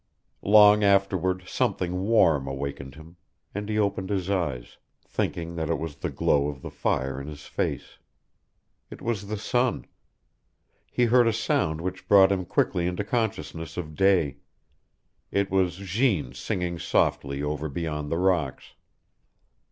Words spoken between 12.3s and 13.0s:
him quickly